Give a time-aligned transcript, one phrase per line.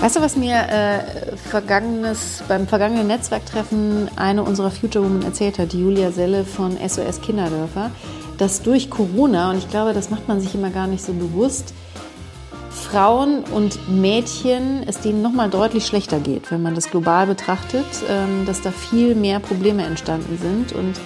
[0.00, 5.74] Weißt du, was mir äh, vergangenes, beim vergangenen Netzwerktreffen eine unserer Future Women erzählt hat,
[5.74, 7.90] die Julia Selle von SOS Kinderdörfer,
[8.38, 11.74] dass durch Corona, und ich glaube, das macht man sich immer gar nicht so bewusst,
[12.70, 18.46] Frauen und Mädchen es denen nochmal deutlich schlechter geht, wenn man das global betrachtet, ähm,
[18.46, 20.72] dass da viel mehr Probleme entstanden sind.
[20.72, 20.98] Und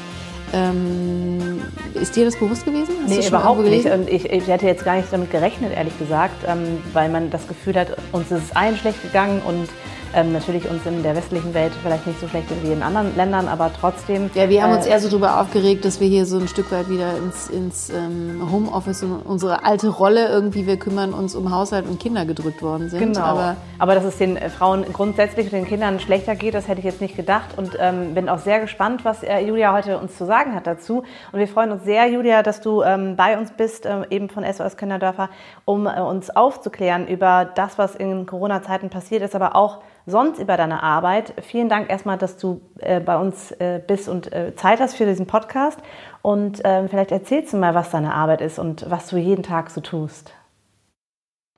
[0.53, 1.63] ähm,
[1.95, 2.95] ist dir das bewusst gewesen?
[3.03, 3.87] Hast nee, überhaupt nicht.
[3.87, 7.49] Und ich, ich, hätte jetzt gar nicht damit gerechnet, ehrlich gesagt, ähm, weil man das
[7.49, 9.69] Gefühl hat, uns ist es allen schlecht gegangen und
[10.15, 13.49] ähm, natürlich uns in der westlichen Welt vielleicht nicht so schlecht wie in anderen Ländern,
[13.49, 14.31] aber trotzdem.
[14.35, 16.71] Ja, wir haben äh, uns eher so darüber aufgeregt, dass wir hier so ein Stück
[16.73, 21.55] weit wieder ins, ins ähm, Homeoffice und unsere alte Rolle irgendwie, wir kümmern uns um
[21.55, 23.01] Haushalt und Kinder gedrückt worden sind.
[23.01, 23.21] Genau.
[23.21, 26.85] Aber, aber dass es den Frauen grundsätzlich und den Kindern schlechter geht, das hätte ich
[26.85, 30.27] jetzt nicht gedacht und ähm, bin auch sehr gespannt, was äh, Julia heute uns zu
[30.27, 31.05] sagen hat dazu.
[31.33, 34.45] Und wir freuen uns sehr, Julia, dass du ähm, bei uns bist, äh, eben von
[34.45, 35.29] SOS Kinderdörfer,
[35.65, 40.57] um äh, uns aufzuklären über das, was in Corona-Zeiten passiert ist, aber auch sonst über
[40.57, 41.35] deine Arbeit.
[41.43, 45.07] Vielen Dank erstmal, dass du äh, bei uns äh, bist und äh, Zeit hast für
[45.07, 45.81] diesen Podcast.
[46.23, 49.71] Und ähm, vielleicht erzählst du mal, was deine Arbeit ist und was du jeden Tag
[49.71, 50.35] so tust.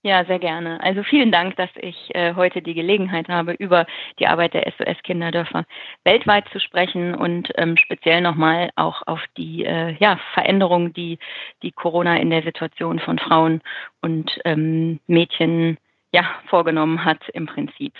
[0.06, 0.80] Ja, sehr gerne.
[0.84, 3.86] Also vielen Dank, dass ich äh, heute die Gelegenheit habe, über
[4.20, 5.64] die Arbeit der SOS Kinderdörfer
[6.04, 11.18] weltweit zu sprechen und ähm, speziell nochmal auch auf die äh, ja, Veränderungen, die
[11.64, 13.62] die Corona in der Situation von Frauen
[14.00, 15.76] und ähm, Mädchen
[16.12, 17.92] ja, vorgenommen hat im Prinzip.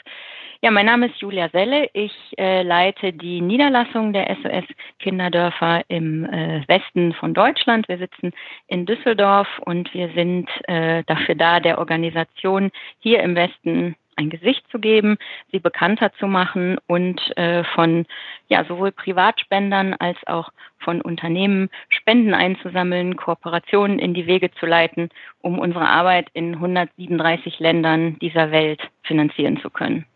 [0.63, 1.91] Ja, mein Name ist Julia Selle.
[1.93, 4.65] Ich äh, leite die Niederlassung der SOS
[4.99, 7.87] Kinderdörfer im äh, Westen von Deutschland.
[7.89, 8.33] Wir sitzen
[8.67, 14.67] in Düsseldorf und wir sind äh, dafür da, der Organisation hier im Westen ein Gesicht
[14.71, 15.19] zu geben,
[15.53, 18.07] sie bekannter zu machen und äh, von
[18.49, 20.49] ja sowohl Privatspendern als auch
[20.79, 25.11] von Unternehmen Spenden einzusammeln, Kooperationen in die Wege zu leiten,
[25.43, 30.07] um unsere Arbeit in 137 Ländern dieser Welt finanzieren zu können.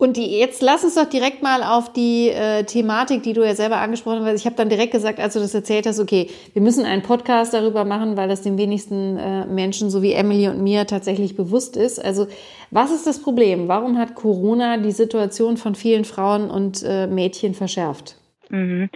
[0.00, 3.56] Und die, jetzt lass uns doch direkt mal auf die äh, Thematik, die du ja
[3.56, 4.38] selber angesprochen hast.
[4.38, 7.52] Ich habe dann direkt gesagt, als du das erzählt hast, okay, wir müssen einen Podcast
[7.52, 11.76] darüber machen, weil das den wenigsten äh, Menschen, so wie Emily und mir, tatsächlich bewusst
[11.76, 12.02] ist.
[12.02, 12.28] Also
[12.70, 13.66] was ist das Problem?
[13.66, 18.17] Warum hat Corona die Situation von vielen Frauen und äh, Mädchen verschärft?
[18.50, 18.88] Mhm.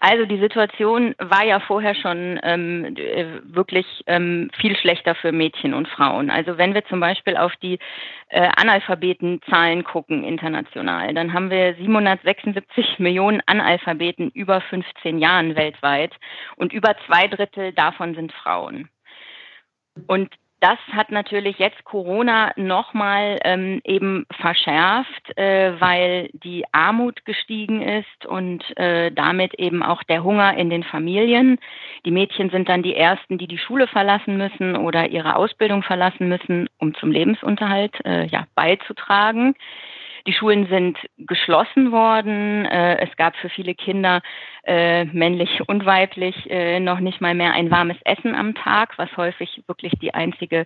[0.00, 5.74] Also die Situation war ja vorher schon ähm, äh, wirklich ähm, viel schlechter für Mädchen
[5.74, 6.30] und Frauen.
[6.30, 7.78] Also wenn wir zum Beispiel auf die
[8.28, 16.12] äh, Analphabetenzahlen gucken international, dann haben wir 776 Millionen Analphabeten über 15 Jahren weltweit
[16.56, 18.88] und über zwei Drittel davon sind Frauen.
[20.06, 27.82] Und das hat natürlich jetzt Corona nochmal ähm, eben verschärft, äh, weil die Armut gestiegen
[27.82, 31.58] ist und äh, damit eben auch der Hunger in den Familien.
[32.06, 36.30] Die Mädchen sind dann die Ersten, die die Schule verlassen müssen oder ihre Ausbildung verlassen
[36.30, 39.56] müssen, um zum Lebensunterhalt äh, ja, beizutragen.
[40.26, 42.64] Die Schulen sind geschlossen worden.
[42.64, 44.22] Äh, es gab für viele Kinder,
[44.64, 49.14] äh, männlich und weiblich, äh, noch nicht mal mehr ein warmes Essen am Tag, was
[49.18, 50.64] häufig wirklich die einzige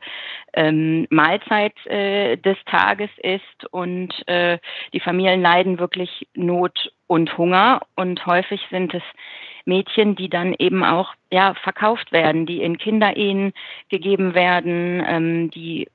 [0.54, 3.64] ähm, Mahlzeit des Tages ist.
[3.70, 7.80] Und die Familien leiden wirklich Not und Hunger.
[7.96, 9.02] Und häufig sind es
[9.64, 13.52] Mädchen, die dann eben auch ja verkauft werden, die in Kinderehen
[13.90, 15.88] gegeben werden, ähm, die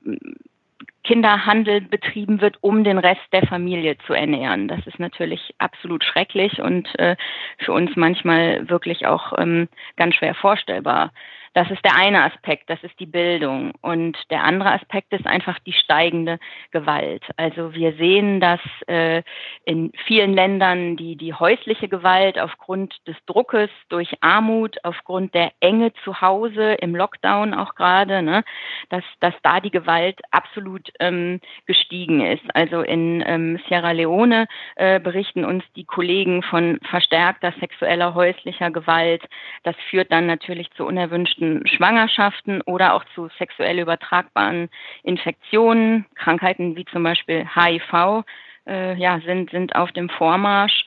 [1.04, 4.68] Kinderhandel betrieben wird, um den Rest der Familie zu ernähren.
[4.68, 7.16] Das ist natürlich absolut schrecklich und äh,
[7.58, 11.12] für uns manchmal wirklich auch ähm, ganz schwer vorstellbar.
[11.54, 13.72] Das ist der eine Aspekt, das ist die Bildung.
[13.80, 16.38] Und der andere Aspekt ist einfach die steigende
[16.72, 17.22] Gewalt.
[17.36, 19.22] Also wir sehen, dass äh,
[19.64, 25.92] in vielen Ländern die, die häusliche Gewalt aufgrund des Druckes durch Armut, aufgrund der Enge
[26.02, 28.42] zu Hause, im Lockdown auch gerade, ne,
[28.88, 32.44] dass, dass da die Gewalt absolut ähm, gestiegen ist.
[32.54, 39.22] Also in ähm, Sierra Leone äh, berichten uns die Kollegen von verstärkter sexueller häuslicher Gewalt.
[39.62, 44.68] Das führt dann natürlich zu unerwünschten bestimmten Schwangerschaften oder auch zu sexuell übertragbaren
[45.02, 46.06] Infektionen.
[46.14, 48.24] Krankheiten wie zum Beispiel HIV
[48.66, 50.84] äh, ja, sind, sind auf dem Vormarsch.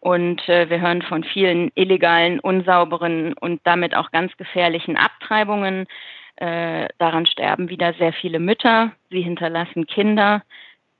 [0.00, 5.86] Und äh, wir hören von vielen illegalen, unsauberen und damit auch ganz gefährlichen Abtreibungen.
[6.36, 8.92] Äh, daran sterben wieder sehr viele Mütter.
[9.10, 10.42] Sie hinterlassen Kinder.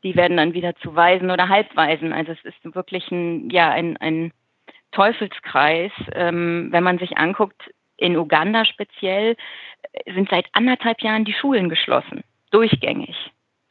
[0.04, 2.12] Die werden dann wieder zu Waisen oder Halbwaisen.
[2.12, 4.32] Also es ist wirklich ein, ja, ein, ein
[4.93, 5.93] Teufelskreis.
[6.14, 7.70] Ähm, wenn man sich anguckt,
[8.02, 9.37] in Uganda speziell
[9.93, 13.16] äh, sind seit anderthalb Jahren die Schulen geschlossen, durchgängig.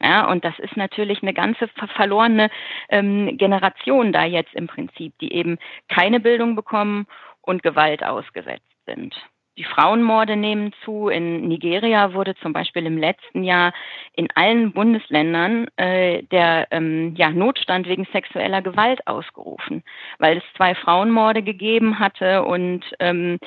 [0.00, 2.50] Ja, und das ist natürlich eine ganze verlorene
[2.88, 5.58] ähm, Generation da jetzt im Prinzip, die eben
[5.88, 7.06] keine Bildung bekommen
[7.40, 9.14] und Gewalt ausgesetzt sind.
[9.58, 11.08] Die Frauenmorde nehmen zu.
[11.08, 13.72] In Nigeria wurde zum Beispiel im letzten Jahr
[14.14, 19.82] in allen Bundesländern äh, der ähm, ja, Notstand wegen sexueller Gewalt ausgerufen,
[20.18, 23.38] weil es zwei Frauenmorde gegeben hatte und ähm,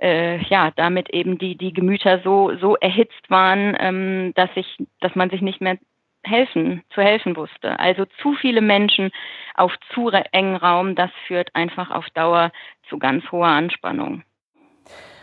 [0.00, 5.14] äh, ja damit eben die die Gemüter so so erhitzt waren, ähm, dass sich dass
[5.14, 5.78] man sich nicht mehr
[6.24, 7.78] helfen, zu helfen wusste.
[7.78, 9.10] Also zu viele Menschen
[9.54, 12.52] auf zu engen Raum, das führt einfach auf Dauer
[12.88, 14.22] zu ganz hoher Anspannung.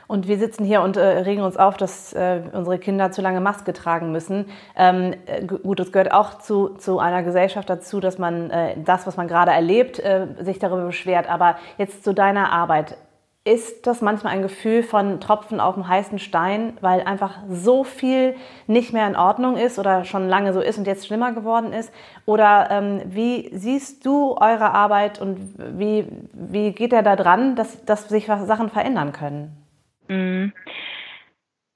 [0.08, 3.42] Und wir sitzen hier und äh, regen uns auf, dass äh, unsere Kinder zu lange
[3.42, 4.46] Maske tragen müssen.
[4.76, 9.06] Ähm, äh, gut, es gehört auch zu, zu einer Gesellschaft dazu, dass man äh, das,
[9.06, 11.30] was man gerade erlebt, äh, sich darüber beschwert.
[11.30, 12.98] Aber jetzt zu deiner Arbeit.
[13.44, 18.36] Ist das manchmal ein Gefühl von Tropfen auf dem heißen Stein, weil einfach so viel
[18.68, 21.94] nicht mehr in Ordnung ist oder schon lange so ist und jetzt schlimmer geworden ist?
[22.26, 27.86] Oder ähm, wie siehst du eure Arbeit und wie, wie geht er da dran, dass,
[27.86, 29.67] dass sich Sachen verändern können?
[30.08, 30.54] Mhm.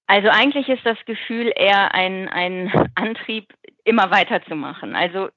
[0.07, 3.53] Also eigentlich ist das Gefühl eher ein, ein Antrieb,
[3.85, 4.95] immer weiterzumachen.
[4.95, 5.29] Also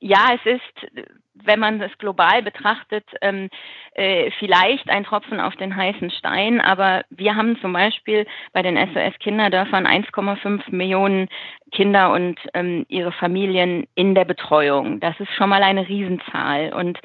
[0.00, 3.50] ja, es ist, wenn man es global betrachtet, ähm,
[3.94, 8.76] äh, vielleicht ein Tropfen auf den heißen Stein, aber wir haben zum Beispiel bei den
[8.76, 11.28] SOS-Kinderdörfern 1,5 Millionen
[11.72, 15.00] Kinder und ähm, ihre Familien in der Betreuung.
[15.00, 16.72] Das ist schon mal eine Riesenzahl.
[16.72, 16.98] Und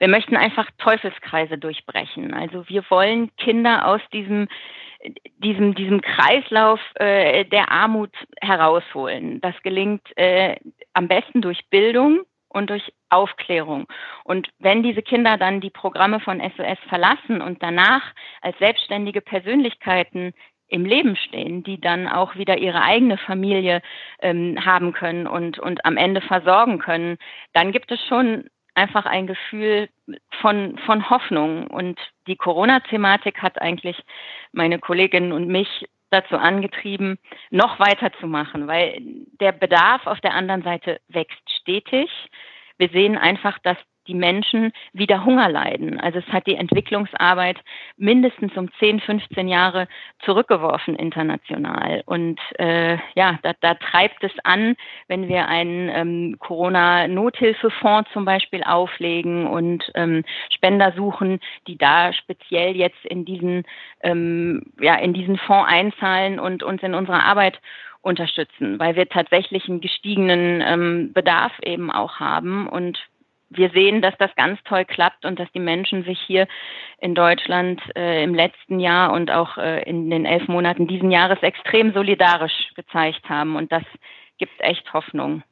[0.00, 2.34] wir möchten einfach Teufelskreise durchbrechen.
[2.34, 4.48] Also wir wollen Kinder aus diesem
[5.38, 9.40] diesem, diesem Kreislauf äh, der Armut herausholen.
[9.40, 10.56] Das gelingt äh,
[10.92, 13.86] am besten durch Bildung und durch Aufklärung.
[14.24, 18.02] Und wenn diese Kinder dann die Programme von SOS verlassen und danach
[18.42, 20.34] als selbstständige Persönlichkeiten
[20.68, 23.82] im Leben stehen, die dann auch wieder ihre eigene Familie
[24.20, 27.18] ähm, haben können und, und am Ende versorgen können,
[27.54, 29.88] dann gibt es schon einfach ein Gefühl
[30.40, 31.66] von, von Hoffnung.
[31.66, 34.02] Und die Corona-Thematik hat eigentlich
[34.52, 37.18] meine Kolleginnen und mich dazu angetrieben,
[37.50, 39.00] noch weiterzumachen, weil
[39.40, 42.10] der Bedarf auf der anderen Seite wächst stetig.
[42.78, 43.76] Wir sehen einfach, dass
[44.10, 46.00] die Menschen wieder Hunger leiden.
[46.00, 47.58] Also es hat die Entwicklungsarbeit
[47.96, 49.86] mindestens um 10, 15 Jahre
[50.24, 52.02] zurückgeworfen international.
[52.06, 54.74] Und äh, ja, da, da treibt es an,
[55.06, 62.76] wenn wir einen ähm, Corona-Nothilfefonds zum Beispiel auflegen und ähm, Spender suchen, die da speziell
[62.76, 63.62] jetzt in diesen,
[64.02, 67.60] ähm, ja, in diesen Fonds einzahlen und uns in unserer Arbeit
[68.02, 72.98] unterstützen, weil wir tatsächlich einen gestiegenen ähm, Bedarf eben auch haben und
[73.50, 76.46] wir sehen, dass das ganz toll klappt und dass die Menschen sich hier
[76.98, 81.42] in Deutschland äh, im letzten Jahr und auch äh, in den elf Monaten diesen Jahres
[81.42, 83.56] extrem solidarisch gezeigt haben.
[83.56, 83.82] Und das
[84.38, 85.42] gibt echt Hoffnung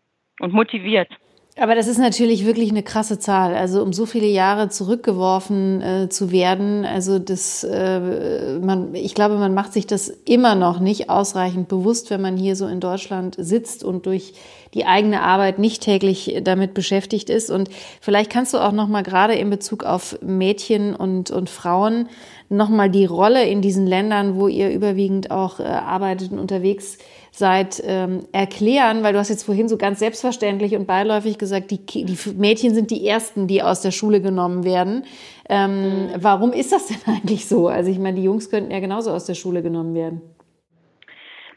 [0.40, 1.10] und motiviert.
[1.60, 3.54] Aber das ist natürlich wirklich eine krasse Zahl.
[3.54, 9.38] Also um so viele Jahre zurückgeworfen äh, zu werden, also das, äh, man, ich glaube,
[9.38, 13.34] man macht sich das immer noch nicht ausreichend bewusst, wenn man hier so in Deutschland
[13.38, 14.34] sitzt und durch
[14.74, 17.50] die eigene Arbeit nicht täglich damit beschäftigt ist.
[17.50, 17.70] Und
[18.00, 22.08] vielleicht kannst du auch noch mal gerade in Bezug auf Mädchen und und Frauen
[22.48, 26.98] noch mal die Rolle in diesen Ländern, wo ihr überwiegend auch äh, arbeitet und unterwegs
[27.30, 32.04] seid, ähm, erklären, weil du hast jetzt vorhin so ganz selbstverständlich und beiläufig gesagt, die,
[32.04, 35.04] die Mädchen sind die Ersten, die aus der Schule genommen werden.
[35.48, 36.08] Ähm, mhm.
[36.16, 37.68] Warum ist das denn eigentlich so?
[37.68, 40.22] Also ich meine, die Jungs könnten ja genauso aus der Schule genommen werden.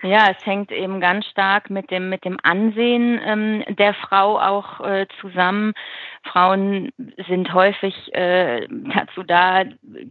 [0.03, 4.79] Ja, es hängt eben ganz stark mit dem mit dem Ansehen ähm, der Frau auch
[4.79, 5.74] äh, zusammen.
[6.24, 6.91] Frauen
[7.27, 9.63] sind häufig äh, dazu da,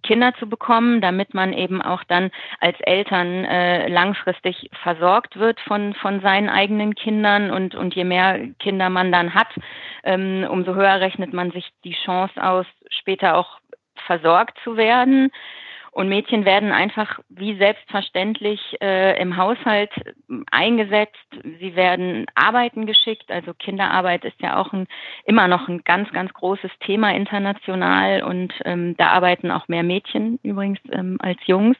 [0.04, 2.30] Kinder zu bekommen, damit man eben auch dann
[2.60, 8.38] als Eltern äh, langfristig versorgt wird von von seinen eigenen Kindern und und je mehr
[8.60, 9.48] Kinder man dann hat,
[10.04, 13.58] ähm, umso höher rechnet man sich die Chance aus, später auch
[14.06, 15.30] versorgt zu werden.
[15.92, 19.90] Und Mädchen werden einfach wie selbstverständlich äh, im Haushalt
[20.50, 21.16] eingesetzt.
[21.58, 23.30] Sie werden arbeiten geschickt.
[23.30, 24.86] Also Kinderarbeit ist ja auch ein,
[25.24, 28.22] immer noch ein ganz, ganz großes Thema international.
[28.22, 31.76] Und ähm, da arbeiten auch mehr Mädchen übrigens ähm, als Jungs.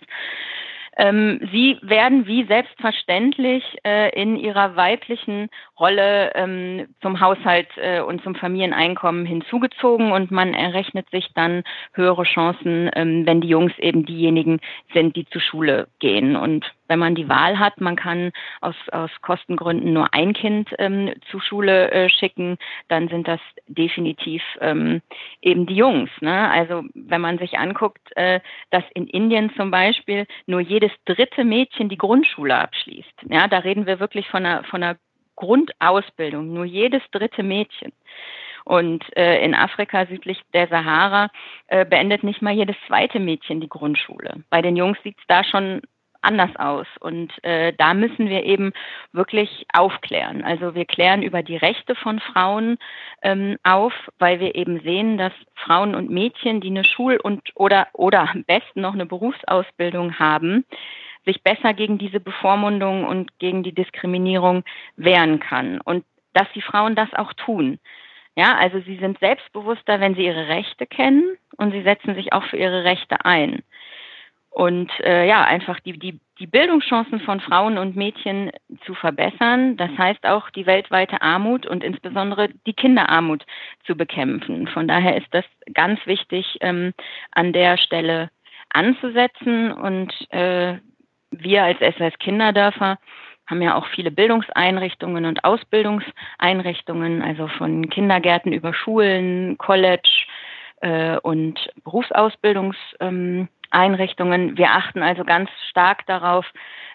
[1.00, 8.22] Ähm, sie werden wie selbstverständlich äh, in ihrer weiblichen Rolle ähm, zum Haushalt äh, und
[8.22, 11.62] zum Familieneinkommen hinzugezogen und man errechnet sich dann
[11.94, 14.60] höhere Chancen, ähm, wenn die Jungs eben diejenigen
[14.92, 16.36] sind, die zur Schule gehen.
[16.36, 21.14] Und wenn man die Wahl hat, man kann aus, aus Kostengründen nur ein Kind ähm,
[21.30, 25.00] zur Schule äh, schicken, dann sind das definitiv ähm,
[25.40, 26.10] eben die Jungs.
[26.20, 26.50] Ne?
[26.50, 28.40] Also wenn man sich anguckt, äh,
[28.70, 33.12] dass in Indien zum Beispiel nur jedes dritte Mädchen die Grundschule abschließt.
[33.28, 34.96] Ja, da reden wir wirklich von einer, von einer
[35.36, 37.92] Grundausbildung, nur jedes dritte Mädchen.
[38.64, 41.30] Und äh, in Afrika südlich der Sahara
[41.68, 44.44] äh, beendet nicht mal jedes zweite Mädchen die Grundschule.
[44.50, 45.80] Bei den Jungs sieht es da schon
[46.22, 46.86] anders aus.
[47.00, 48.72] Und äh, da müssen wir eben
[49.12, 50.42] wirklich aufklären.
[50.42, 52.78] Also wir klären über die Rechte von Frauen
[53.22, 57.88] ähm, auf, weil wir eben sehen, dass Frauen und Mädchen, die eine Schul- und oder
[57.92, 60.64] oder am besten noch eine Berufsausbildung haben,
[61.24, 64.64] sich besser gegen diese Bevormundung und gegen die Diskriminierung
[64.96, 65.80] wehren kann.
[65.80, 67.78] Und dass die Frauen das auch tun.
[68.36, 72.44] Ja, also sie sind selbstbewusster, wenn sie ihre Rechte kennen und sie setzen sich auch
[72.44, 73.62] für ihre Rechte ein
[74.50, 78.50] und äh, ja, einfach die, die, die Bildungschancen von Frauen und Mädchen
[78.84, 79.76] zu verbessern.
[79.76, 83.44] Das heißt auch die weltweite Armut und insbesondere die Kinderarmut
[83.86, 84.66] zu bekämpfen.
[84.66, 86.92] Von daher ist das ganz wichtig, ähm,
[87.30, 88.30] an der Stelle
[88.70, 89.72] anzusetzen.
[89.72, 90.78] Und äh,
[91.30, 92.98] wir als SOS Kinderdörfer
[93.46, 100.26] haben ja auch viele Bildungseinrichtungen und Ausbildungseinrichtungen, also von Kindergärten über Schulen, College
[100.80, 102.76] äh, und Berufsausbildungs.
[102.98, 104.56] Ähm, Einrichtungen.
[104.56, 106.44] Wir achten also ganz stark darauf,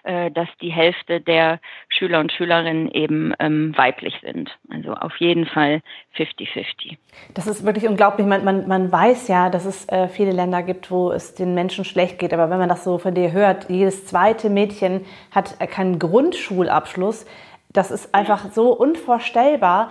[0.06, 4.56] äh, dass die Hälfte der Schüler und Schülerinnen eben ähm, weiblich sind.
[4.70, 5.80] Also auf jeden Fall
[6.16, 6.96] 50-50.
[7.34, 8.26] Das ist wirklich unglaublich.
[8.26, 11.84] Man, man, man weiß ja, dass es äh, viele Länder gibt, wo es den Menschen
[11.84, 12.32] schlecht geht.
[12.32, 17.26] Aber wenn man das so von dir hört, jedes zweite Mädchen hat keinen Grundschulabschluss.
[17.72, 19.90] Das ist einfach so unvorstellbar.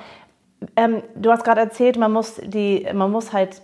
[0.77, 3.62] Ähm, du hast gerade erzählt, man muss, die, man muss halt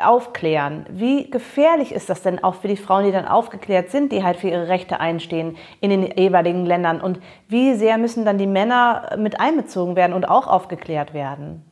[0.00, 0.86] aufklären.
[0.90, 4.36] Wie gefährlich ist das denn auch für die Frauen, die dann aufgeklärt sind, die halt
[4.36, 7.00] für ihre Rechte einstehen in den jeweiligen Ländern?
[7.00, 11.64] Und wie sehr müssen dann die Männer mit einbezogen werden und auch aufgeklärt werden?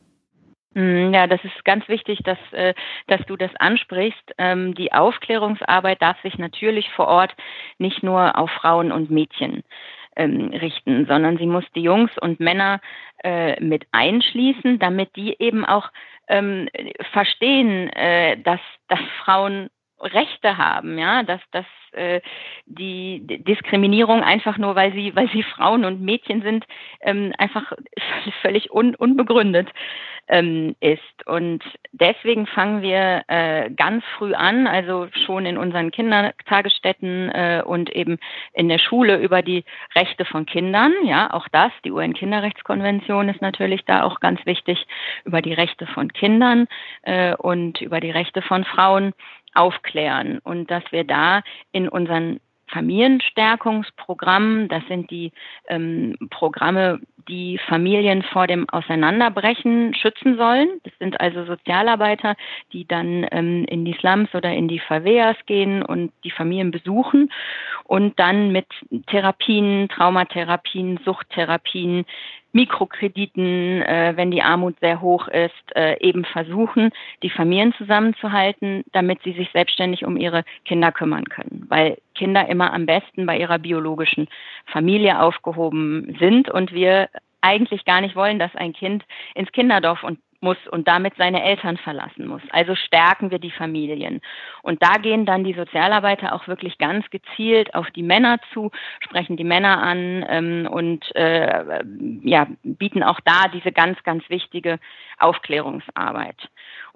[0.73, 2.73] Mm, ja, das ist ganz wichtig, dass, äh,
[3.07, 4.33] dass du das ansprichst.
[4.37, 7.35] Ähm, die Aufklärungsarbeit darf sich natürlich vor Ort
[7.79, 9.63] nicht nur auf Frauen und Mädchen
[10.15, 12.81] ähm, richten, sondern sie muss die Jungs und Männer
[13.23, 15.89] äh, mit einschließen, damit die eben auch
[16.29, 16.69] ähm,
[17.11, 19.69] verstehen, äh, dass, dass Frauen
[20.01, 22.21] Rechte haben, ja, dass, dass äh,
[22.65, 26.65] die Diskriminierung einfach nur, weil sie, weil sie Frauen und Mädchen sind,
[27.01, 27.73] ähm, einfach
[28.41, 29.69] völlig un, unbegründet
[30.29, 31.25] ähm, ist.
[31.25, 37.89] Und deswegen fangen wir äh, ganz früh an, also schon in unseren Kindertagesstätten äh, und
[37.89, 38.19] eben
[38.53, 39.65] in der Schule über die
[39.95, 40.93] Rechte von Kindern.
[41.03, 44.85] Ja, auch das, die UN-Kinderrechtskonvention ist natürlich da auch ganz wichtig,
[45.25, 46.67] über die Rechte von Kindern
[47.01, 49.13] äh, und über die Rechte von Frauen
[49.53, 51.41] aufklären und dass wir da
[51.71, 52.39] in unseren
[52.69, 54.67] Familienstärkungsprogramm.
[54.67, 55.31] Das sind die
[55.67, 60.67] ähm, Programme, die Familien vor dem Auseinanderbrechen schützen sollen.
[60.83, 62.35] Das sind also Sozialarbeiter,
[62.73, 67.31] die dann ähm, in die Slums oder in die Favelas gehen und die Familien besuchen
[67.85, 68.67] und dann mit
[69.07, 72.05] Therapien, Traumatherapien, Suchttherapien,
[72.51, 79.21] Mikrokrediten, äh, wenn die Armut sehr hoch ist, äh, eben versuchen, die Familien zusammenzuhalten, damit
[79.23, 81.65] sie sich selbstständig um ihre Kinder kümmern können.
[81.69, 84.27] Weil Kinder immer am besten bei ihrer biologischen
[84.65, 87.09] Familie aufgehoben sind und wir
[87.41, 89.03] eigentlich gar nicht wollen, dass ein Kind
[89.35, 92.41] ins Kinderdorf und muss und damit seine Eltern verlassen muss.
[92.51, 94.21] Also stärken wir die Familien.
[94.61, 99.37] Und da gehen dann die Sozialarbeiter auch wirklich ganz gezielt auf die Männer zu, sprechen
[99.37, 101.83] die Männer an ähm, und äh,
[102.23, 104.79] ja, bieten auch da diese ganz, ganz wichtige
[105.17, 106.49] Aufklärungsarbeit.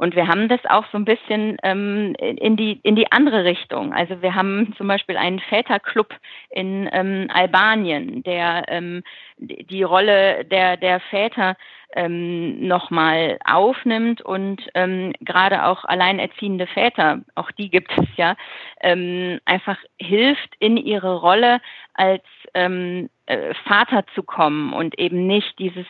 [0.04, 3.94] Und wir haben das auch so ein bisschen ähm, in, die, in die andere Richtung.
[3.94, 6.14] Also wir haben zum Beispiel einen Väterclub
[6.50, 9.04] in ähm, Albanien, der ähm,
[9.38, 11.56] die Rolle der, der Väter
[11.96, 18.36] ähm, nochmal aufnimmt und ähm, gerade auch alleinerziehende Väter, auch die gibt es ja,
[18.84, 21.60] ähm, einfach hilft in ihre Rolle
[21.96, 22.24] als
[22.54, 25.86] ähm, äh, Vater zu kommen und eben nicht dieses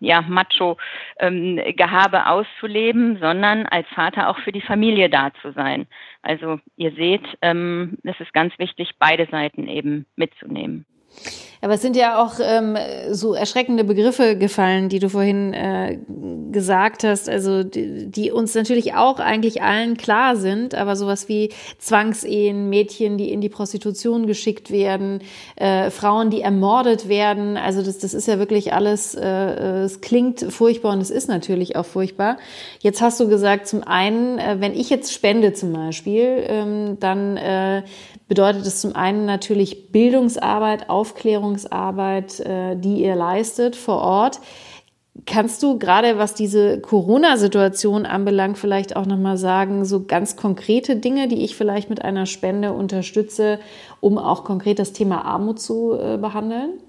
[0.00, 5.86] ja, Macho-Gehabe ähm, auszuleben, sondern als Vater auch für die Familie da zu sein.
[6.22, 10.84] Also ihr seht, ähm, es ist ganz wichtig, beide Seiten eben mitzunehmen.
[11.60, 12.76] Aber es sind ja auch ähm,
[13.10, 15.98] so erschreckende Begriffe gefallen, die du vorhin äh,
[16.52, 21.50] gesagt hast, also die, die, uns natürlich auch eigentlich allen klar sind, aber sowas wie
[21.78, 25.20] Zwangsehen, Mädchen, die in die Prostitution geschickt werden,
[25.56, 30.40] äh, Frauen, die ermordet werden, also das, das ist ja wirklich alles, äh, es klingt
[30.52, 32.36] furchtbar und es ist natürlich auch furchtbar.
[32.80, 37.36] Jetzt hast du gesagt, zum einen, äh, wenn ich jetzt spende zum Beispiel, ähm, dann
[37.36, 37.82] äh,
[38.28, 44.40] bedeutet es zum einen natürlich Bildungsarbeit, Aufklärungsarbeit, äh, die ihr leistet vor Ort.
[45.24, 51.26] Kannst du gerade, was diese Corona-Situation anbelangt, vielleicht auch nochmal sagen, so ganz konkrete Dinge,
[51.26, 53.58] die ich vielleicht mit einer Spende unterstütze,
[54.00, 56.80] um auch konkret das Thema Armut zu äh, behandeln?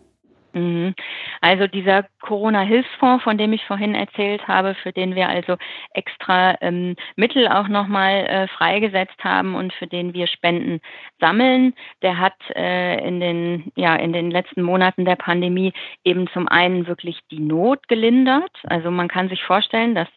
[0.58, 0.96] Mhm.
[1.42, 5.58] Also dieser Corona-Hilfsfonds, von dem ich vorhin erzählt habe, für den wir also
[5.94, 10.82] extra ähm, Mittel auch nochmal äh, freigesetzt haben und für den wir Spenden
[11.20, 15.74] sammeln, der hat äh, in den ja in den letzten Monaten der Pandemie
[16.04, 18.52] eben zum einen wirklich die Not gelindert.
[18.64, 20.10] Also man kann sich vorstellen, dass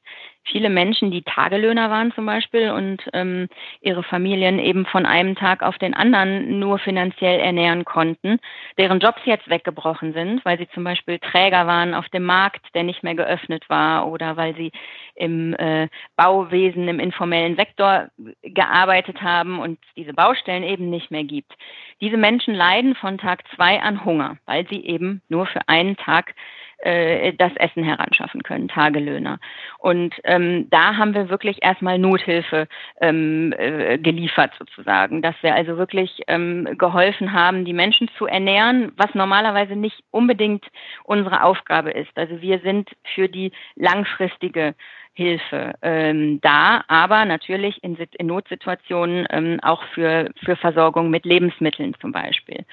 [0.51, 3.49] viele Menschen, die Tagelöhner waren zum Beispiel und ähm,
[3.81, 8.39] ihre Familien eben von einem Tag auf den anderen nur finanziell ernähren konnten,
[8.79, 12.83] deren Jobs jetzt weggebrochen sind, weil sie zum Beispiel Träger waren auf dem Markt, der
[12.83, 14.73] nicht mehr geöffnet war oder weil sie
[15.15, 18.09] im äh, Bauwesen, im informellen Sektor
[18.43, 21.53] gearbeitet haben und diese Baustellen eben nicht mehr gibt.
[22.01, 26.35] Diese Menschen leiden von Tag zwei an Hunger, weil sie eben nur für einen Tag
[26.83, 29.39] äh, das Essen heranschaffen können, Tagelöhner.
[29.79, 32.69] Und ähm, da haben wir wirklich erstmal Nothilfe
[33.01, 38.93] ähm, äh, geliefert sozusagen, dass wir also wirklich ähm, geholfen haben, die Menschen zu ernähren,
[38.97, 40.65] was normalerweise nicht unbedingt
[41.05, 42.17] unsere Aufgabe ist.
[42.17, 44.75] Also wir sind für die langfristige
[45.13, 51.95] Hilfe ähm, da, aber natürlich in, in Notsituationen ähm, auch für, für Versorgung mit Lebensmitteln
[52.01, 52.65] zum Beispiel.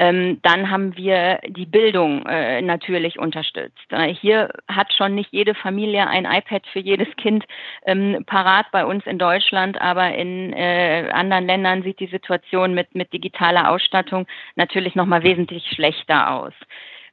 [0.00, 3.76] Ähm, dann haben wir die Bildung äh, natürlich unterstützt.
[3.90, 7.44] Äh, hier hat schon nicht jede Familie ein iPad für jedes Kind
[7.84, 12.94] ähm, parat bei uns in Deutschland, aber in äh, anderen Ländern sieht die Situation mit,
[12.94, 16.54] mit digitaler Ausstattung natürlich nochmal wesentlich schlechter aus.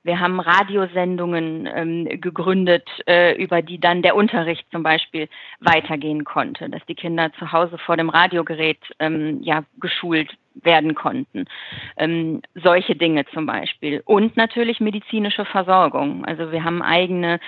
[0.04, 5.27] Wir haben Radiosendungen ähm, gegründet, äh, über die dann der Unterricht zum Beispiel
[5.60, 10.30] weitergehen konnte, dass die Kinder zu Hause vor dem Radiogerät ähm, ja geschult
[10.64, 11.46] werden konnten.
[11.98, 14.02] Ähm, solche Dinge zum Beispiel.
[14.06, 16.26] Und natürlich medizinische Versorgung.
[16.26, 17.40] Also wir haben eigene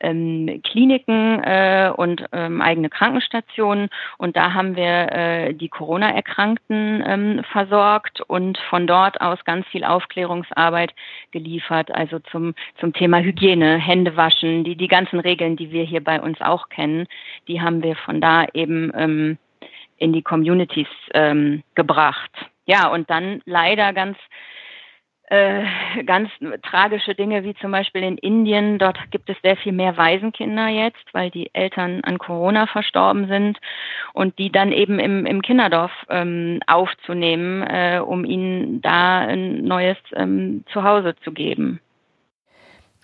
[0.00, 7.44] ähm, Kliniken äh, und ähm, eigene Krankenstationen und da haben wir äh, die Corona-Erkrankten ähm,
[7.52, 10.92] versorgt und von dort aus ganz viel Aufklärungsarbeit
[11.30, 16.02] geliefert, also zum, zum Thema Hygiene, Hände waschen, die, die ganzen Regeln, die wir hier
[16.02, 17.06] bei uns auch kennen,
[17.48, 19.38] die haben wir von da eben ähm,
[19.98, 22.30] in die Communities ähm, gebracht.
[22.66, 24.16] Ja, und dann leider ganz
[25.30, 25.64] äh,
[26.04, 26.28] ganz
[26.62, 28.78] tragische Dinge wie zum Beispiel in Indien.
[28.78, 33.58] Dort gibt es sehr viel mehr Waisenkinder jetzt, weil die Eltern an Corona verstorben sind
[34.12, 39.96] und die dann eben im, im Kinderdorf ähm, aufzunehmen, äh, um ihnen da ein neues
[40.12, 41.80] ähm, Zuhause zu geben.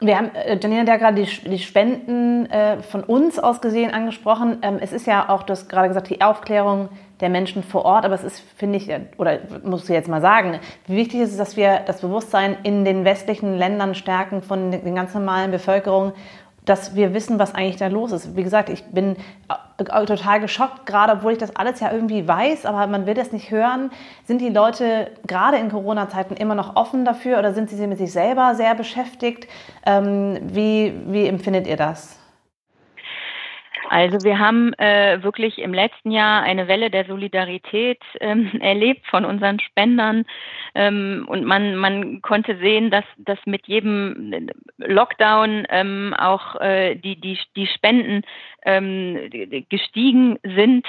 [0.00, 4.58] Wir haben, äh, Janina, da gerade die, die Spenden äh, von uns aus gesehen angesprochen.
[4.62, 8.04] Ähm, es ist ja auch, du hast gerade gesagt, die Aufklärung der Menschen vor Ort,
[8.04, 11.36] aber es ist, finde ich, oder muss ich jetzt mal sagen, wie wichtig ist es,
[11.36, 16.12] dass wir das Bewusstsein in den westlichen Ländern stärken von den ganz normalen Bevölkerung
[16.64, 18.36] dass wir wissen, was eigentlich da los ist.
[18.36, 19.16] Wie gesagt, ich bin
[19.78, 23.50] total geschockt, gerade obwohl ich das alles ja irgendwie weiß, aber man will das nicht
[23.50, 23.90] hören.
[24.24, 28.12] Sind die Leute gerade in Corona-Zeiten immer noch offen dafür oder sind sie mit sich
[28.12, 29.48] selber sehr beschäftigt?
[29.84, 32.19] Ähm, wie, wie empfindet ihr das?
[33.90, 39.24] Also wir haben äh, wirklich im letzten Jahr eine Welle der Solidarität ähm, erlebt von
[39.24, 40.26] unseren Spendern
[40.74, 47.16] ähm, und man, man konnte sehen, dass, dass mit jedem Lockdown ähm, auch äh, die,
[47.16, 48.22] die, die Spenden
[48.64, 49.30] ähm,
[49.68, 50.86] gestiegen sind,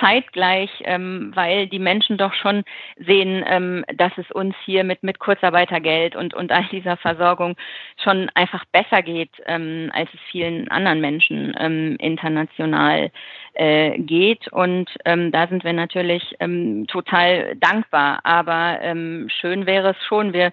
[0.00, 2.64] zeitgleich, ähm, weil die Menschen doch schon
[2.96, 7.56] sehen, ähm, dass es uns hier mit, mit Kurzarbeitergeld und, und all dieser Versorgung
[8.02, 13.10] schon einfach besser geht, ähm, als es vielen anderen Menschen ähm, international
[13.54, 14.48] äh, geht.
[14.48, 18.20] Und ähm, da sind wir natürlich ähm, total dankbar.
[18.24, 20.52] Aber ähm, schön wäre es schon, wir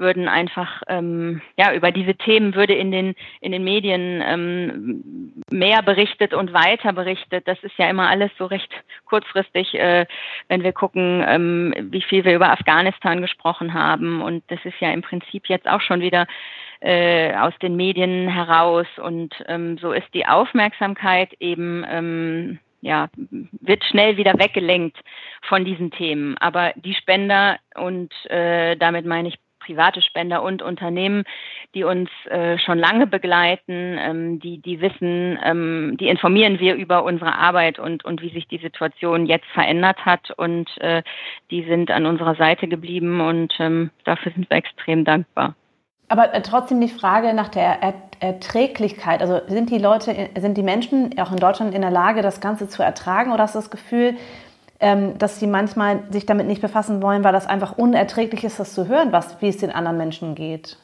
[0.00, 5.82] würden einfach ähm, ja über diese Themen würde in den in den Medien ähm, mehr
[5.82, 7.46] berichtet und weiter berichtet.
[7.46, 8.72] Das ist ja immer alles so recht
[9.04, 10.06] kurzfristig, äh,
[10.48, 14.22] wenn wir gucken, ähm, wie viel wir über Afghanistan gesprochen haben.
[14.22, 16.26] Und das ist ja im Prinzip jetzt auch schon wieder
[16.80, 18.86] äh, aus den Medien heraus.
[19.02, 23.08] Und ähm, so ist die Aufmerksamkeit eben ähm, ja,
[23.60, 24.98] wird schnell wieder weggelenkt
[25.42, 26.36] von diesen Themen.
[26.38, 31.24] Aber die Spender und äh, damit meine ich private Spender und Unternehmen,
[31.74, 37.04] die uns äh, schon lange begleiten, ähm, die, die wissen, ähm, die informieren wir über
[37.04, 41.02] unsere Arbeit und, und wie sich die Situation jetzt verändert hat und äh,
[41.50, 45.54] die sind an unserer Seite geblieben und ähm, dafür sind wir extrem dankbar.
[46.10, 47.78] Aber äh, trotzdem die Frage nach der
[48.18, 49.22] Erträglichkeit.
[49.22, 52.68] Also sind die Leute, sind die Menschen auch in Deutschland in der Lage, das Ganze
[52.68, 54.16] zu ertragen oder hast du das Gefühl,
[54.80, 58.74] ähm, dass sie manchmal sich damit nicht befassen wollen, weil das einfach unerträglich ist, das
[58.74, 60.78] zu hören, was, wie es den anderen Menschen geht.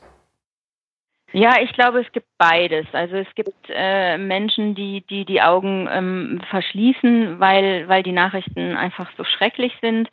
[1.38, 2.86] Ja, ich glaube, es gibt beides.
[2.92, 8.74] Also es gibt äh, Menschen, die, die die Augen ähm, verschließen, weil, weil die Nachrichten
[8.74, 10.08] einfach so schrecklich sind.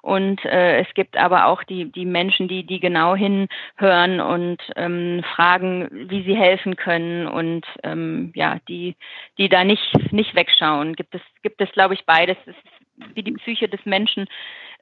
[0.00, 5.22] Und äh, es gibt aber auch die, die Menschen, die, die genau hinhören und ähm,
[5.36, 8.96] fragen, wie sie helfen können und ähm, ja, die,
[9.36, 10.96] die da nicht, nicht wegschauen.
[10.96, 12.38] Gibt es, gibt es, glaube ich, beides.
[12.46, 14.26] Es ist wie die Psyche des Menschen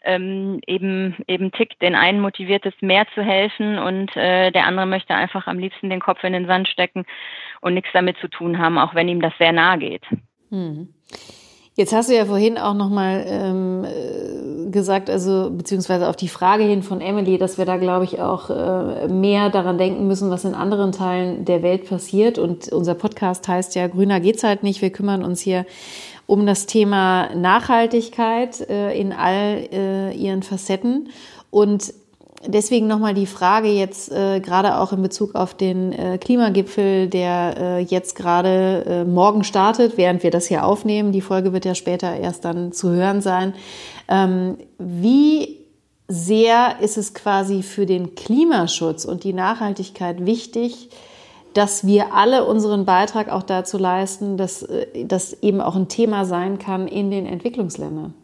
[0.02, 1.80] ähm, eben, eben tickt.
[1.82, 5.90] Den einen motiviert es mehr zu helfen und äh, der andere möchte einfach am liebsten
[5.90, 7.04] den Kopf in den Sand stecken
[7.60, 10.04] und nichts damit zu tun haben, auch wenn ihm das sehr nahe geht.
[10.50, 10.88] Hm.
[11.76, 16.64] Jetzt hast du ja vorhin auch nochmal ähm, äh, gesagt, also beziehungsweise auf die Frage
[16.64, 20.44] hin von Emily, dass wir da, glaube ich, auch äh, mehr daran denken müssen, was
[20.44, 22.38] in anderen Teilen der Welt passiert.
[22.38, 24.82] Und unser Podcast heißt ja, grüner geht's halt nicht.
[24.82, 25.64] Wir kümmern uns hier
[26.30, 31.08] um das Thema Nachhaltigkeit äh, in all äh, ihren Facetten.
[31.50, 31.92] Und
[32.46, 37.56] deswegen nochmal die Frage jetzt äh, gerade auch in Bezug auf den äh, Klimagipfel, der
[37.58, 41.10] äh, jetzt gerade äh, morgen startet, während wir das hier aufnehmen.
[41.10, 43.52] Die Folge wird ja später erst dann zu hören sein.
[44.06, 45.58] Ähm, wie
[46.06, 50.90] sehr ist es quasi für den Klimaschutz und die Nachhaltigkeit wichtig,
[51.54, 56.24] dass wir alle unseren Beitrag auch dazu leisten, dass äh, das eben auch ein Thema
[56.24, 58.14] sein kann in den Entwicklungsländern.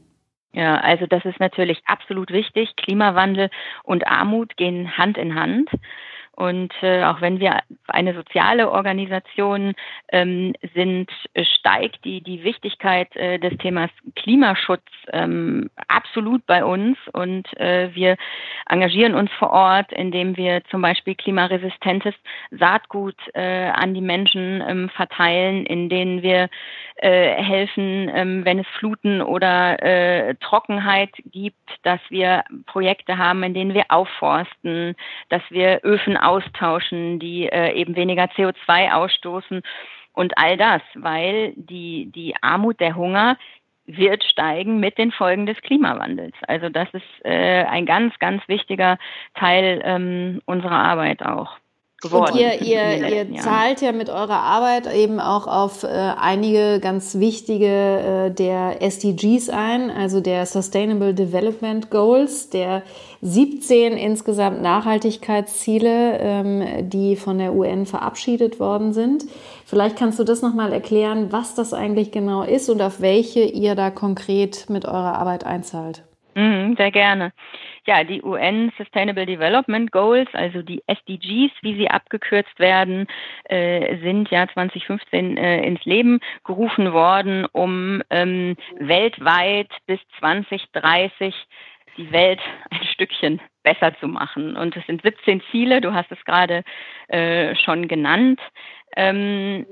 [0.52, 2.76] Ja, also das ist natürlich absolut wichtig.
[2.76, 3.50] Klimawandel
[3.82, 5.68] und Armut gehen Hand in Hand.
[6.36, 9.74] Und äh, auch wenn wir eine soziale Organisation
[10.12, 11.10] ähm, sind,
[11.56, 16.98] steigt die, die Wichtigkeit äh, des Themas Klimaschutz ähm, absolut bei uns.
[17.12, 18.16] Und äh, wir
[18.68, 22.14] engagieren uns vor Ort, indem wir zum Beispiel klimaresistentes
[22.50, 26.50] Saatgut äh, an die Menschen ähm, verteilen, in denen wir
[26.96, 33.54] äh, helfen, ähm, wenn es Fluten oder äh, Trockenheit gibt, dass wir Projekte haben, in
[33.54, 34.94] denen wir aufforsten,
[35.28, 39.62] dass wir Öfen austauschen, die äh, eben weniger CO2 ausstoßen
[40.12, 43.36] und all das, weil die, die Armut, der Hunger
[43.86, 46.34] wird steigen mit den Folgen des Klimawandels.
[46.48, 48.98] Also das ist äh, ein ganz, ganz wichtiger
[49.34, 51.58] Teil ähm, unserer Arbeit auch
[52.08, 52.32] geworden.
[52.32, 57.18] Und ihr, ihr, ihr zahlt ja mit eurer Arbeit eben auch auf äh, einige ganz
[57.18, 62.82] wichtige äh, der SDGs ein, also der Sustainable Development Goals, der
[63.22, 69.24] 17 insgesamt Nachhaltigkeitsziele, ähm, die von der UN verabschiedet worden sind.
[69.64, 73.74] Vielleicht kannst du das nochmal erklären, was das eigentlich genau ist und auf welche ihr
[73.74, 76.04] da konkret mit eurer Arbeit einzahlt.
[76.36, 77.32] Mhm, sehr gerne.
[77.86, 83.06] Ja, die UN Sustainable Development Goals, also die SDGs, wie sie abgekürzt werden,
[83.44, 91.32] äh, sind ja 2015 äh, ins Leben gerufen worden, um ähm, weltweit bis 2030
[91.96, 94.56] die Welt ein Stückchen besser zu machen.
[94.56, 96.64] Und es sind 17 Ziele, du hast es gerade
[97.06, 98.40] äh, schon genannt.
[98.96, 99.64] Ähm,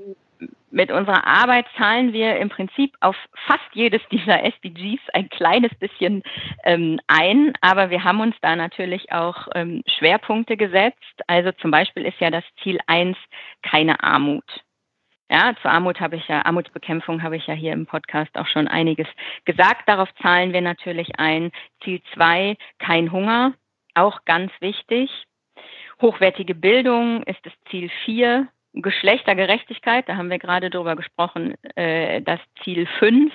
[0.75, 3.15] mit unserer Arbeit zahlen wir im Prinzip auf
[3.47, 6.21] fast jedes dieser SDGs ein kleines bisschen
[6.65, 11.23] ähm, ein, aber wir haben uns da natürlich auch ähm, Schwerpunkte gesetzt.
[11.27, 13.17] Also zum Beispiel ist ja das Ziel eins
[13.63, 14.43] keine Armut.
[15.31, 18.67] Ja, zur Armut habe ich ja, Armutsbekämpfung habe ich ja hier im Podcast auch schon
[18.67, 19.07] einiges
[19.45, 19.87] gesagt.
[19.87, 21.51] Darauf zahlen wir natürlich ein.
[21.85, 23.53] Ziel zwei kein Hunger,
[23.93, 25.09] auch ganz wichtig.
[26.01, 32.39] Hochwertige Bildung ist das Ziel vier Geschlechtergerechtigkeit, da haben wir gerade drüber gesprochen, äh, das
[32.63, 33.33] Ziel 5.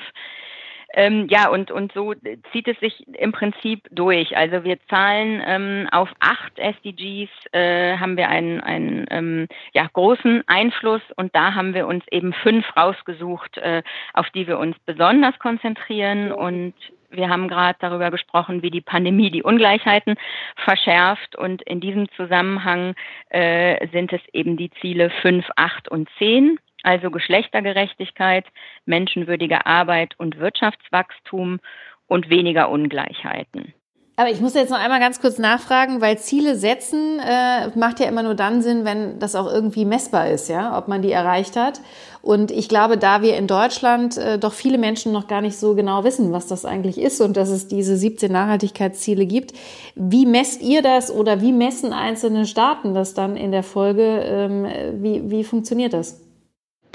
[0.93, 2.15] Ähm, ja, und, und so
[2.51, 4.37] zieht es sich im Prinzip durch.
[4.37, 10.43] Also wir zahlen ähm, auf acht SDGs, äh, haben wir einen, einen ähm, ja, großen
[10.49, 13.83] Einfluss und da haben wir uns eben fünf rausgesucht, äh,
[14.15, 16.75] auf die wir uns besonders konzentrieren und
[17.11, 20.17] wir haben gerade darüber gesprochen, wie die Pandemie die Ungleichheiten
[20.57, 21.37] verschärft.
[21.37, 22.95] Und in diesem Zusammenhang
[23.31, 28.47] äh, sind es eben die Ziele 5, 8 und 10, also Geschlechtergerechtigkeit,
[28.87, 31.61] menschenwürdige Arbeit und Wirtschaftswachstum
[32.07, 33.75] und weniger Ungleichheiten.
[34.21, 38.07] Aber ich muss jetzt noch einmal ganz kurz nachfragen, weil Ziele setzen äh, macht ja
[38.07, 41.57] immer nur dann Sinn, wenn das auch irgendwie messbar ist, ja, ob man die erreicht
[41.57, 41.81] hat.
[42.21, 45.75] Und ich glaube, da wir in Deutschland äh, doch viele Menschen noch gar nicht so
[45.75, 49.55] genau wissen, was das eigentlich ist und dass es diese 17 Nachhaltigkeitsziele gibt,
[49.95, 54.03] wie messt ihr das oder wie messen einzelne Staaten das dann in der Folge?
[54.23, 54.67] Ähm,
[55.01, 56.21] wie, wie funktioniert das?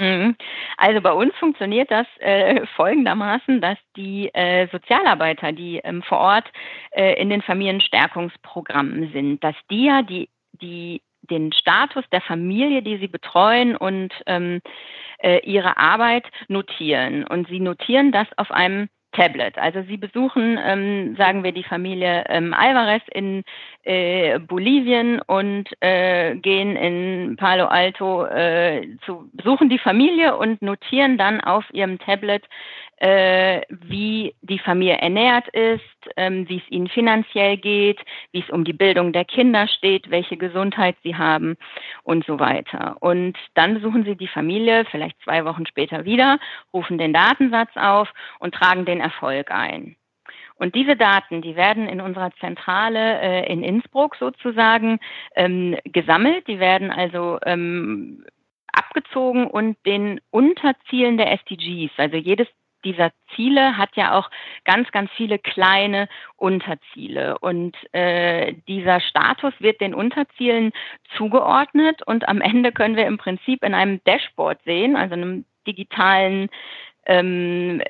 [0.00, 0.36] Mhm.
[0.76, 6.44] Also bei uns funktioniert das äh, folgendermaßen, dass die äh, Sozialarbeiter, die ähm, vor Ort
[6.90, 12.98] äh, in den Familienstärkungsprogrammen sind, dass die ja die, die den Status der Familie, die
[12.98, 14.60] sie betreuen und ähm,
[15.18, 17.24] äh, ihre Arbeit notieren.
[17.24, 19.56] Und sie notieren das auf einem Tablet.
[19.58, 23.42] Also Sie besuchen, ähm, sagen wir, die Familie ähm, Alvarez in
[23.84, 31.16] äh, Bolivien und äh, gehen in Palo Alto äh, zu besuchen die Familie und notieren
[31.16, 32.44] dann auf ihrem Tablet
[32.96, 35.82] äh, wie die Familie ernährt ist,
[36.16, 38.00] ähm, wie es ihnen finanziell geht,
[38.32, 41.56] wie es um die Bildung der Kinder steht, welche Gesundheit sie haben
[42.04, 42.96] und so weiter.
[43.00, 46.38] Und dann besuchen sie die Familie vielleicht zwei Wochen später wieder,
[46.72, 49.96] rufen den Datensatz auf und tragen den Erfolg ein.
[50.58, 55.00] Und diese Daten, die werden in unserer Zentrale äh, in Innsbruck sozusagen
[55.34, 56.48] ähm, gesammelt.
[56.48, 58.24] Die werden also ähm,
[58.72, 62.48] abgezogen und den Unterzielen der SDGs, also jedes
[62.86, 64.30] dieser Ziele hat ja auch
[64.64, 67.36] ganz, ganz viele kleine Unterziele.
[67.40, 70.72] Und äh, dieser Status wird den Unterzielen
[71.16, 76.48] zugeordnet und am Ende können wir im Prinzip in einem Dashboard sehen, also einem digitalen
[77.06, 77.82] ähm,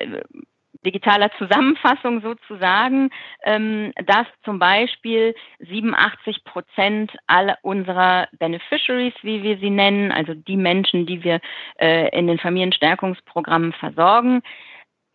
[0.85, 3.09] digitaler Zusammenfassung sozusagen,
[3.43, 10.57] ähm, dass zum Beispiel 87 Prozent aller unserer Beneficiaries, wie wir sie nennen, also die
[10.57, 11.39] Menschen, die wir
[11.79, 14.41] äh, in den Familienstärkungsprogrammen versorgen,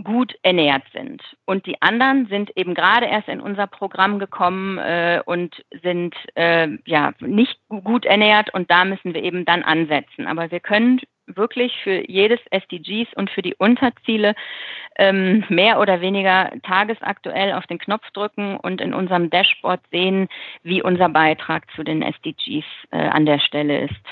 [0.03, 1.23] gut ernährt sind.
[1.45, 6.69] Und die anderen sind eben gerade erst in unser Programm gekommen äh, und sind äh,
[6.87, 10.27] ja nicht gut ernährt und da müssen wir eben dann ansetzen.
[10.27, 14.35] Aber wir können wirklich für jedes SDGs und für die Unterziele
[14.99, 20.29] ähm, mehr oder weniger tagesaktuell auf den Knopf drücken und in unserem Dashboard sehen,
[20.62, 24.05] wie unser Beitrag zu den SDGs äh, an der Stelle ist.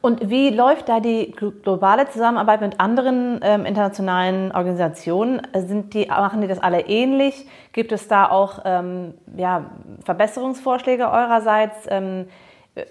[0.00, 5.42] Und wie läuft da die globale Zusammenarbeit mit anderen ähm, internationalen Organisationen?
[5.54, 7.46] Sind die, machen die das alle ähnlich?
[7.72, 9.70] Gibt es da auch ähm, ja,
[10.04, 11.86] Verbesserungsvorschläge eurerseits?
[11.90, 12.28] Ähm,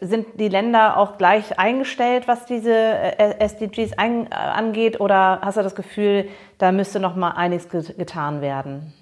[0.01, 4.99] sind die Länder auch gleich eingestellt, was diese äh, SDGs ein, äh, angeht?
[4.99, 8.93] Oder hast du das Gefühl, da müsste noch mal einiges getan werden?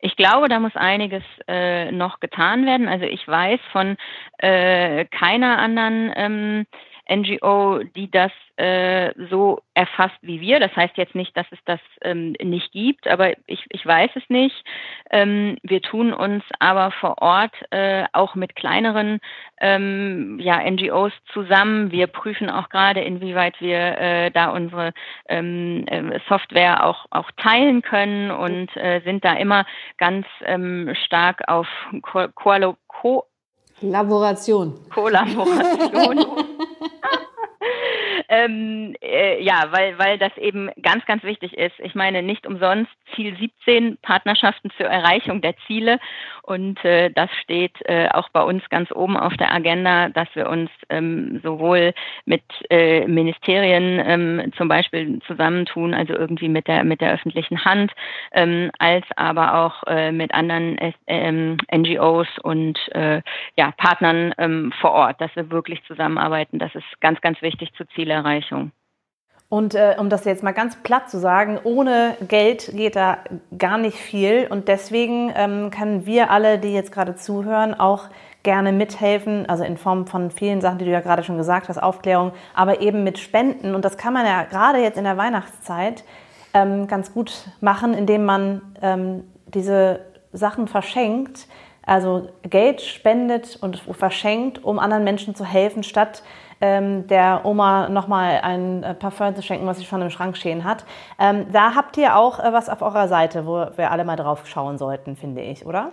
[0.00, 2.88] Ich glaube, da muss einiges äh, noch getan werden.
[2.88, 3.96] Also ich weiß von
[4.38, 6.66] äh, keiner anderen ähm,
[7.08, 10.60] NGO, die das äh, so erfasst wie wir.
[10.60, 14.22] Das heißt jetzt nicht, dass es das ähm, nicht gibt, aber ich, ich weiß es
[14.28, 14.54] nicht.
[15.10, 19.20] Ähm, wir tun uns aber vor Ort äh, auch mit kleineren
[19.60, 21.90] ähm, ja, NGOs zusammen.
[21.90, 24.92] Wir prüfen auch gerade, inwieweit wir äh, da unsere
[25.28, 29.66] ähm, äh, Software auch, auch teilen können und äh, sind da immer
[29.98, 31.66] ganz ähm, stark auf
[32.02, 32.28] Ko
[32.86, 33.24] Ko
[33.80, 34.72] Laboration.
[34.88, 36.44] Kollaboration.
[38.34, 41.78] ähm, äh, ja, weil, weil das eben ganz, ganz wichtig ist.
[41.78, 46.00] Ich meine, nicht umsonst Ziel 17, Partnerschaften zur Erreichung der Ziele.
[46.42, 50.48] Und äh, das steht äh, auch bei uns ganz oben auf der Agenda, dass wir
[50.48, 51.94] uns ähm, sowohl
[52.26, 57.92] mit äh, Ministerien ähm, zum Beispiel zusammentun, also irgendwie mit der, mit der öffentlichen Hand,
[58.32, 63.22] ähm, als aber auch äh, mit anderen ähm, NGOs und äh,
[63.56, 66.58] ja, Partnern ähm, vor Ort, dass wir wirklich zusammenarbeiten.
[66.58, 67.88] Das ist ganz, ganz wichtig zur
[68.24, 68.72] Zielerreichung.
[69.48, 73.18] Und äh, um das jetzt mal ganz platt zu sagen, ohne Geld geht da
[73.56, 74.48] gar nicht viel.
[74.50, 78.08] Und deswegen ähm, können wir alle, die jetzt gerade zuhören, auch
[78.42, 81.78] gerne mithelfen, also in Form von vielen Sachen, die du ja gerade schon gesagt hast,
[81.78, 83.74] Aufklärung, aber eben mit Spenden.
[83.74, 86.04] Und das kann man ja gerade jetzt in der Weihnachtszeit
[86.52, 90.00] ähm, ganz gut machen, indem man ähm, diese
[90.32, 91.46] Sachen verschenkt,
[91.86, 96.22] also Geld spendet und verschenkt, um anderen Menschen zu helfen, statt
[96.64, 100.64] ähm, der Oma nochmal ein äh, Parfum zu schenken, was sie schon im Schrank stehen
[100.64, 100.86] hat.
[101.18, 104.46] Ähm, da habt ihr auch äh, was auf eurer Seite, wo wir alle mal drauf
[104.46, 105.92] schauen sollten, finde ich, oder?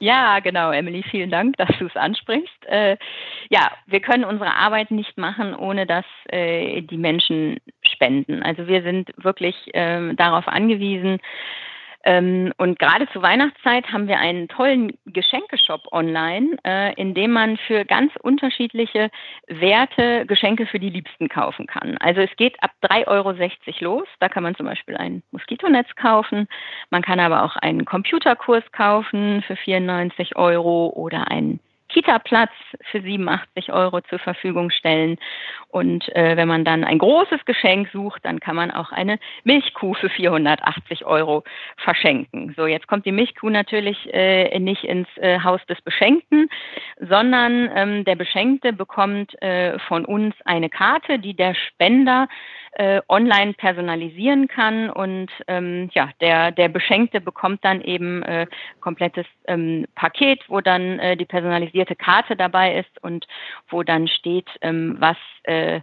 [0.00, 2.66] Ja, genau, Emily, vielen Dank, dass du es ansprichst.
[2.66, 2.96] Äh,
[3.48, 8.42] ja, wir können unsere Arbeit nicht machen, ohne dass äh, die Menschen spenden.
[8.42, 11.20] Also wir sind wirklich äh, darauf angewiesen,
[12.04, 17.56] ähm, und gerade zur Weihnachtszeit haben wir einen tollen Geschenkeshop online, äh, in dem man
[17.56, 19.10] für ganz unterschiedliche
[19.48, 21.96] Werte Geschenke für die Liebsten kaufen kann.
[21.98, 23.32] Also es geht ab 3,60 Euro
[23.80, 24.08] los.
[24.20, 26.46] Da kann man zum Beispiel ein Moskitonetz kaufen.
[26.90, 31.60] Man kann aber auch einen Computerkurs kaufen für 94 Euro oder einen
[31.94, 32.50] Kita-Platz
[32.90, 35.16] für 87 Euro zur Verfügung stellen.
[35.68, 39.94] Und äh, wenn man dann ein großes Geschenk sucht, dann kann man auch eine Milchkuh
[39.94, 41.44] für 480 Euro
[41.76, 42.52] verschenken.
[42.56, 46.48] So, jetzt kommt die Milchkuh natürlich äh, nicht ins äh, Haus des Beschenkten,
[46.98, 52.26] sondern ähm, der Beschenkte bekommt äh, von uns eine Karte, die der Spender
[52.74, 58.46] äh, online personalisieren kann und ähm, ja, der, der Beschenkte bekommt dann eben äh,
[58.80, 63.26] komplettes ähm, Paket, wo dann äh, die personalisierte Karte dabei ist und
[63.68, 65.80] wo dann steht, ähm, was äh,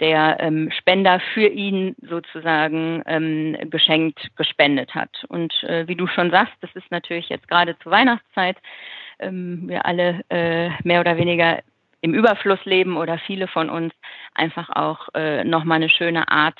[0.00, 5.24] der ähm, Spender für ihn sozusagen ähm, geschenkt gespendet hat.
[5.28, 8.56] Und äh, wie du schon sagst, das ist natürlich jetzt gerade zur Weihnachtszeit,
[9.20, 11.60] ähm, wir alle äh, mehr oder weniger
[12.04, 13.94] im Überfluss leben oder viele von uns
[14.34, 16.58] einfach auch äh, nochmal eine schöne Art,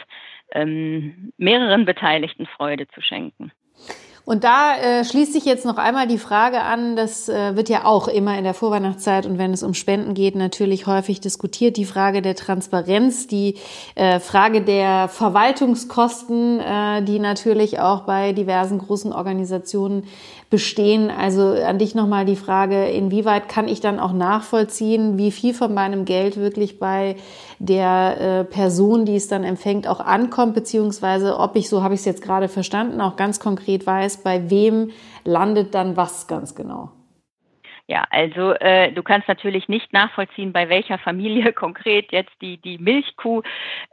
[0.53, 3.53] ähm, mehreren Beteiligten Freude zu schenken.
[4.25, 7.85] Und da äh, schließt sich jetzt noch einmal die Frage an, das äh, wird ja
[7.85, 11.85] auch immer in der Vorweihnachtszeit und wenn es um Spenden geht, natürlich häufig diskutiert, die
[11.85, 13.59] Frage der Transparenz, die
[13.97, 20.05] äh, Frage der Verwaltungskosten, äh, die natürlich auch bei diversen großen Organisationen
[20.55, 21.11] bestehen.
[21.11, 25.75] Also an dich nochmal die Frage, inwieweit kann ich dann auch nachvollziehen, wie viel von
[25.75, 27.17] meinem Geld wirklich bei
[27.59, 32.01] der äh, Person, die es dann empfängt, auch ankommt, beziehungsweise ob ich, so habe ich
[32.01, 34.93] es jetzt gerade verstanden, auch ganz konkret weiß, bei wem
[35.25, 36.90] landet dann was ganz genau.
[37.87, 42.79] Ja, also äh, du kannst natürlich nicht nachvollziehen, bei welcher Familie konkret jetzt die, die
[42.79, 43.42] Milchkuh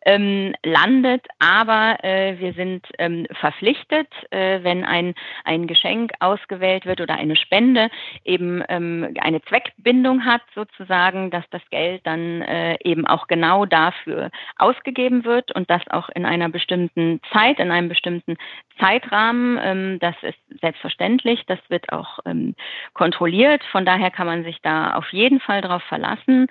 [0.05, 7.01] ähm, landet, aber äh, wir sind ähm, verpflichtet, äh, wenn ein, ein Geschenk ausgewählt wird
[7.01, 7.89] oder eine Spende
[8.23, 14.31] eben ähm, eine Zweckbindung hat, sozusagen, dass das Geld dann äh, eben auch genau dafür
[14.57, 18.37] ausgegeben wird und das auch in einer bestimmten Zeit, in einem bestimmten
[18.79, 19.59] Zeitrahmen.
[19.61, 22.55] Ähm, das ist selbstverständlich, das wird auch ähm,
[22.93, 26.45] kontrolliert von von daher kann man sich da auf jeden Fall darauf verlassen.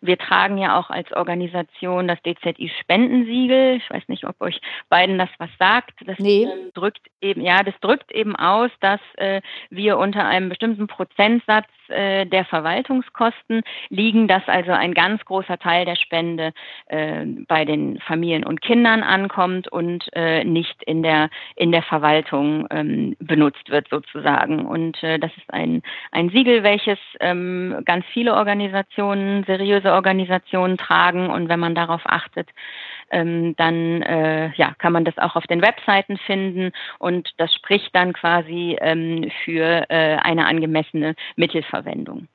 [0.00, 3.78] Wir tragen ja auch als Organisation das DZI-Spendensiegel.
[3.78, 5.94] Ich weiß nicht, ob euch beiden das was sagt.
[6.06, 6.44] Das nee.
[6.44, 11.66] Ähm, drückt eben, ja, das drückt eben aus, dass äh, wir unter einem bestimmten Prozentsatz
[11.90, 16.52] äh, der Verwaltungskosten liegen, dass also ein ganz großer Teil der Spende
[16.86, 22.66] äh, bei den Familien und Kindern ankommt und äh, nicht in der in der Verwaltung
[22.70, 24.66] ähm, benutzt wird sozusagen.
[24.66, 31.30] Und äh, das ist ein ein Siegel, welches ähm, ganz viele Organisationen, seriöse Organisationen tragen.
[31.30, 32.48] Und wenn man darauf achtet,
[33.10, 37.94] ähm, dann äh, ja, kann man das auch auf den Webseiten finden und das spricht
[37.94, 42.28] dann quasi ähm, für äh, eine angemessene Mittelverwendung.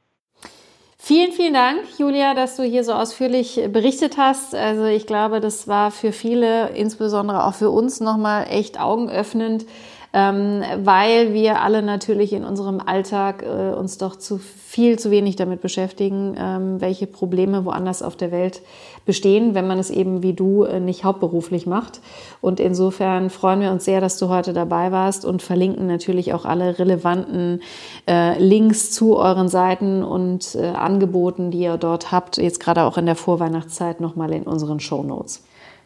[1.04, 4.54] Vielen, vielen Dank, Julia, dass du hier so ausführlich berichtet hast.
[4.54, 9.66] Also ich glaube, das war für viele, insbesondere auch für uns, nochmal echt augenöffnend,
[10.14, 15.38] ähm, weil wir alle natürlich in unserem Alltag äh, uns doch zu viel zu wenig
[15.38, 18.62] damit beschäftigen, ähm, welche Probleme woanders auf der Welt
[19.06, 22.02] bestehen, wenn man es eben wie du äh, nicht hauptberuflich macht.
[22.42, 26.46] Und insofern freuen wir uns sehr, dass du heute dabei warst und verlinken natürlich auch
[26.46, 27.62] alle relevanten
[28.08, 32.98] äh, Links zu euren Seiten und äh, Angeboten, die ihr dort habt, jetzt gerade auch
[32.98, 35.44] in der Vorweihnachtszeit nochmal in unseren Show Notes.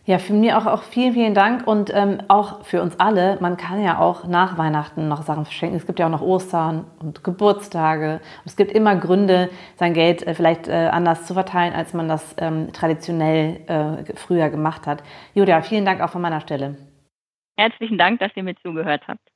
[0.08, 3.40] Ja, für mich auch, auch vielen, vielen Dank und ähm, auch für uns alle.
[3.42, 5.78] Man kann ja auch nach Weihnachten noch Sachen verschenken.
[5.78, 8.20] Es gibt ja auch noch Ostern und Geburtstage.
[8.22, 12.08] Und es gibt immer Gründe, sein Geld äh, vielleicht äh, anders zu verteilen, als man
[12.08, 15.02] das ähm, traditionell äh, früher gemacht hat.
[15.34, 16.76] Julia, vielen Dank auch von meiner Stelle.
[17.58, 19.35] Herzlichen Dank, dass ihr mir zugehört habt.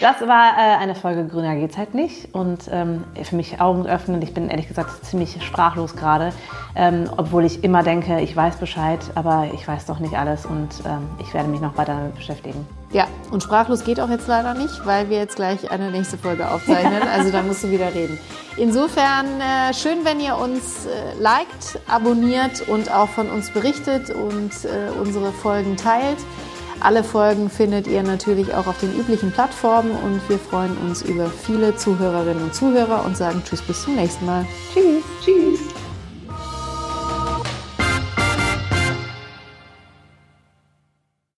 [0.00, 4.24] Das war äh, eine Folge Grüner geht's halt nicht und ähm, für mich augenöffnend.
[4.24, 6.32] Ich bin ehrlich gesagt ziemlich sprachlos gerade,
[6.74, 10.68] ähm, obwohl ich immer denke, ich weiß Bescheid, aber ich weiß doch nicht alles und
[10.84, 12.66] ähm, ich werde mich noch weiter damit beschäftigen.
[12.90, 16.50] Ja, und sprachlos geht auch jetzt leider nicht, weil wir jetzt gleich eine nächste Folge
[16.50, 17.02] aufzeichnen.
[17.12, 18.18] Also da musst du wieder reden.
[18.56, 24.50] Insofern äh, schön, wenn ihr uns äh, liked, abonniert und auch von uns berichtet und
[24.64, 26.18] äh, unsere Folgen teilt.
[26.82, 31.28] Alle Folgen findet ihr natürlich auch auf den üblichen Plattformen und wir freuen uns über
[31.28, 34.44] viele Zuhörerinnen und Zuhörer und sagen Tschüss bis zum nächsten Mal.
[34.74, 35.04] Tschüss.
[35.24, 35.60] Tschüss.